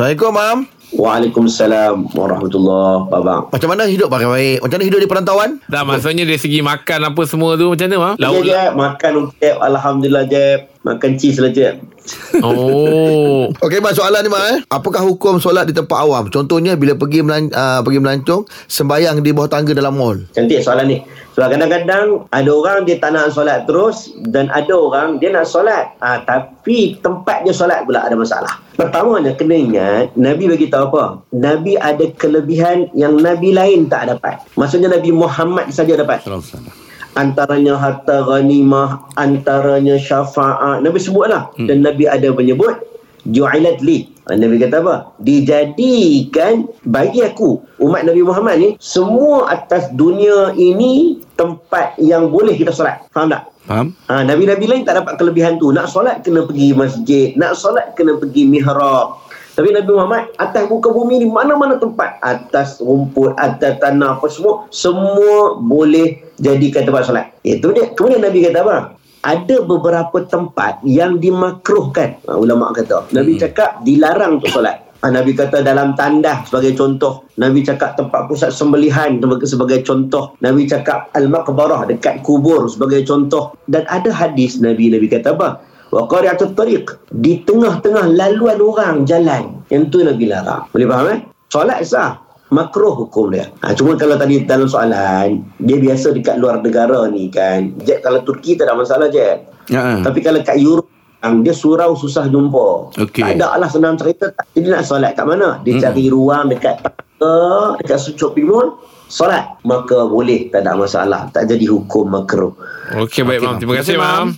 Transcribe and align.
Assalamualaikum, 0.00 0.32
Mam. 0.32 0.58
Waalaikumsalam 0.96 2.16
warahmatullahi 2.16 3.04
wabarakatuh. 3.12 3.52
Macam 3.52 3.68
mana 3.68 3.84
hidup 3.84 4.08
pakai 4.08 4.28
baik? 4.32 4.58
Macam 4.64 4.76
mana 4.80 4.86
hidup 4.88 5.00
di 5.04 5.08
perantauan? 5.12 5.50
Dah 5.68 5.84
maksudnya 5.84 6.24
dari 6.24 6.40
segi 6.40 6.64
makan 6.64 7.12
apa 7.12 7.22
semua 7.28 7.60
tu 7.60 7.68
macam 7.68 7.84
mana 7.84 7.96
mam? 8.00 8.14
Ya, 8.16 8.32
Lauk 8.32 8.40
Jeb. 8.48 8.70
Makan 8.80 9.12
Jeb. 9.36 9.56
Alhamdulillah, 9.60 10.24
Jeb. 10.24 10.69
Makan 10.80 11.20
cheese 11.20 11.36
lah, 11.44 11.52
Jeb. 11.52 11.76
Oh. 12.40 13.52
Okey, 13.60 13.84
Mak, 13.84 13.92
soalan 14.00 14.24
ni, 14.24 14.30
Mak. 14.32 14.44
Eh? 14.48 14.58
Apakah 14.72 15.04
hukum 15.04 15.36
solat 15.36 15.68
di 15.68 15.76
tempat 15.76 16.00
awam? 16.00 16.32
Contohnya, 16.32 16.72
bila 16.72 16.96
pergi 16.96 17.20
melan, 17.20 17.52
uh, 17.52 17.84
pergi 17.84 18.00
melancong, 18.00 18.48
sembayang 18.64 19.20
di 19.20 19.30
bawah 19.36 19.52
tangga 19.52 19.76
dalam 19.76 20.00
mall. 20.00 20.16
Cantik 20.32 20.64
soalan 20.64 20.88
ni. 20.88 20.98
Sebab 21.40 21.56
kadang-kadang 21.56 22.26
ada 22.34 22.50
orang 22.50 22.84
dia 22.84 22.98
tak 22.98 23.14
nak 23.14 23.30
solat 23.30 23.62
terus 23.64 24.10
dan 24.34 24.50
ada 24.50 24.74
orang 24.74 25.22
dia 25.22 25.30
nak 25.30 25.46
solat. 25.46 25.94
Ah, 26.02 26.20
tapi 26.26 26.98
tempat 26.98 27.46
dia 27.46 27.54
solat 27.54 27.86
pula 27.86 28.02
ada 28.02 28.18
masalah. 28.18 28.58
Pertamanya 28.74 29.32
kena 29.38 29.54
ingat 29.54 30.12
Nabi 30.18 30.50
bagi 30.50 30.66
tahu 30.66 30.90
apa? 30.90 31.22
Nabi 31.30 31.78
ada 31.78 32.02
kelebihan 32.18 32.90
yang 32.98 33.16
Nabi 33.22 33.54
lain 33.54 33.86
tak 33.86 34.10
dapat. 34.10 34.42
Maksudnya 34.58 34.90
Nabi 34.90 35.14
Muhammad 35.14 35.70
saja 35.70 35.94
dapat. 35.94 36.20
Antaranya 37.18 37.74
harta 37.74 38.22
ghanimah, 38.22 39.10
antaranya 39.18 39.98
syafaat. 39.98 40.82
Nabi 40.82 40.98
sebutlah. 41.02 41.50
Hmm. 41.58 41.66
Dan 41.66 41.82
Nabi 41.82 42.06
ada 42.06 42.30
menyebut 42.30 42.78
ju'ilat 43.28 43.82
li. 43.84 44.08
Ah, 44.30 44.38
Nabi 44.38 44.62
kata 44.62 44.78
apa? 44.80 45.10
Dijadikan 45.18 46.70
bagi 46.86 47.26
aku 47.26 47.60
umat 47.82 48.06
Nabi 48.06 48.22
Muhammad 48.22 48.56
ni 48.62 48.68
semua 48.78 49.50
atas 49.50 49.90
dunia 49.92 50.54
ini 50.54 51.18
tempat 51.34 51.98
yang 51.98 52.30
boleh 52.30 52.54
kita 52.54 52.70
solat. 52.70 53.02
Faham 53.10 53.34
tak? 53.34 53.50
Faham? 53.66 53.92
Ha, 54.06 54.22
Nabi-Nabi 54.24 54.64
lain 54.70 54.82
tak 54.86 55.02
dapat 55.02 55.18
kelebihan 55.18 55.58
tu. 55.58 55.74
Nak 55.74 55.90
solat 55.90 56.22
kena 56.22 56.46
pergi 56.46 56.72
masjid. 56.72 57.34
Nak 57.34 57.58
solat 57.58 57.92
kena 57.98 58.16
pergi 58.22 58.46
mihrab. 58.46 59.18
Tapi 59.54 59.74
Nabi 59.74 59.90
Muhammad 59.90 60.22
atas 60.38 60.70
muka 60.70 60.88
bumi 60.94 61.20
ni 61.22 61.26
mana-mana 61.26 61.76
tempat. 61.76 62.22
Atas 62.22 62.78
rumput, 62.78 63.34
atas 63.36 63.76
tanah 63.82 64.18
apa 64.18 64.26
semua. 64.30 64.66
Semua 64.70 65.58
boleh 65.58 66.22
jadikan 66.38 66.86
tempat 66.86 67.02
solat. 67.06 67.26
Itu 67.42 67.74
dia. 67.74 67.90
Kemudian 67.92 68.22
Nabi 68.22 68.46
kata 68.46 68.60
apa? 68.62 68.76
Ada 69.20 69.60
beberapa 69.68 70.24
tempat 70.24 70.80
yang 70.86 71.20
dimakruhkan. 71.20 72.16
Ha, 72.24 72.40
ulama 72.40 72.72
kata. 72.72 73.12
Nabi 73.12 73.36
cakap 73.36 73.84
dilarang 73.84 74.40
untuk 74.40 74.48
solat. 74.48 74.80
Ha, 75.00 75.08
Nabi 75.08 75.32
kata 75.32 75.60
dalam 75.60 75.92
tandah 75.96 76.44
sebagai 76.48 76.76
contoh. 76.76 77.24
Nabi 77.36 77.64
cakap 77.64 77.96
tempat 77.96 78.28
pusat 78.28 78.52
sembelihan 78.52 79.20
sebagai, 79.20 79.48
sebagai 79.48 79.78
contoh. 79.84 80.36
Nabi 80.40 80.64
cakap 80.68 81.12
al-maqbarah 81.16 81.88
dekat 81.88 82.24
kubur 82.24 82.68
sebagai 82.68 83.04
contoh. 83.04 83.52
Dan 83.68 83.84
ada 83.88 84.08
hadis 84.08 84.60
Nabi 84.60 84.88
Nabi 84.92 85.08
kata 85.08 85.36
apa? 85.36 85.69
Wa 85.90 86.06
qari'atut 86.06 86.54
tariq 86.54 86.86
di 87.10 87.42
tengah-tengah 87.42 88.14
laluan 88.14 88.58
orang 88.62 89.02
jalan. 89.06 89.58
Yang 89.70 89.82
tu 89.90 89.98
Nabi 90.06 90.30
larang. 90.30 90.70
Boleh 90.70 90.86
faham 90.86 91.06
eh? 91.10 91.18
Solat 91.50 91.82
sah. 91.82 92.22
Makruh 92.50 93.06
hukum 93.06 93.30
dia. 93.30 93.46
Ha, 93.62 93.78
cuma 93.78 93.94
kalau 93.94 94.18
tadi 94.18 94.42
dalam 94.42 94.66
soalan, 94.66 95.38
dia 95.62 95.78
biasa 95.78 96.10
dekat 96.10 96.42
luar 96.42 96.58
negara 96.58 97.06
ni 97.06 97.30
kan. 97.30 97.70
Jet 97.86 98.02
kalau 98.02 98.26
Turki 98.26 98.58
tak 98.58 98.66
ada 98.66 98.74
masalah 98.74 99.06
Jet. 99.06 99.46
Ya. 99.70 100.02
Tapi 100.02 100.18
kalau 100.18 100.42
kat 100.42 100.58
Europe 100.58 100.90
yang 101.22 101.46
dia 101.46 101.54
surau 101.54 101.94
susah 101.94 102.26
jumpa. 102.26 102.90
Okey. 102.98 103.22
Tak 103.22 103.38
ada 103.38 103.54
lah 103.54 103.70
senang 103.70 103.94
cerita. 103.94 104.34
Jadi 104.50 104.66
nak 104.66 104.82
solat 104.82 105.14
kat 105.14 105.30
mana? 105.30 105.62
Dia 105.62 105.78
Mm-mm. 105.78 105.84
cari 105.86 106.04
ruang 106.10 106.50
dekat 106.50 106.82
tangga, 106.82 107.78
dekat 107.78 107.98
shopping 108.18 108.50
mall, 108.50 108.82
solat. 109.06 109.46
Maka 109.62 110.10
boleh, 110.10 110.50
tak 110.50 110.66
ada 110.66 110.74
masalah. 110.74 111.30
Tak 111.30 111.46
jadi 111.46 111.70
hukum 111.70 112.10
makruh. 112.10 112.50
Okey 112.98 113.22
baik 113.22 113.46
mam. 113.46 113.62
Terima 113.62 113.78
kasih 113.78 113.94
mam. 113.94 114.34